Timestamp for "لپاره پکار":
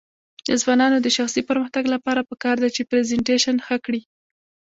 1.93-2.55